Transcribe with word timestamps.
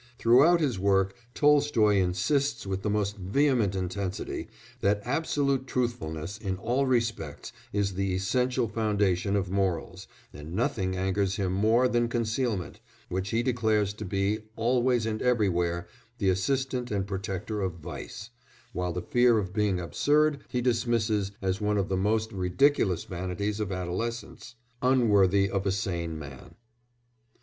Throughout 0.17 0.61
his 0.61 0.79
work 0.79 1.15
Tolstoy 1.35 1.97
insists 1.97 2.65
with 2.65 2.81
the 2.81 2.89
most 2.89 3.17
vehement 3.17 3.75
intensity 3.75 4.47
that 4.79 4.99
absolute 5.05 5.67
truthfulness 5.67 6.39
in 6.39 6.57
all 6.57 6.87
respects 6.87 7.53
is 7.71 7.93
the 7.93 8.15
essential 8.15 8.67
foundation 8.67 9.35
of 9.35 9.51
morals, 9.51 10.07
and 10.33 10.55
nothing 10.55 10.95
angers 10.95 11.35
him 11.35 11.53
more 11.53 11.87
than 11.87 12.07
concealment, 12.07 12.79
which 13.09 13.29
he 13.29 13.43
declares 13.43 13.93
to 13.93 14.03
be, 14.03 14.39
always 14.55 15.05
and 15.05 15.21
everywhere, 15.21 15.85
the 16.17 16.29
assistant 16.29 16.89
and 16.89 17.05
protector 17.05 17.61
of 17.61 17.73
vice, 17.73 18.31
while 18.73 18.93
the 18.93 19.03
fear 19.03 19.37
of 19.37 19.53
being 19.53 19.79
absurd 19.79 20.39
he 20.49 20.61
dismisses 20.61 21.31
as 21.43 21.61
one 21.61 21.77
of 21.77 21.89
the 21.89 21.95
most 21.95 22.31
ridiculous 22.31 23.03
vanities 23.03 23.59
of 23.59 23.71
adolescence, 23.71 24.55
unworthy 24.81 25.47
of 25.47 25.67
a 25.67 25.71
sane 25.71 26.17
man. 26.17 26.55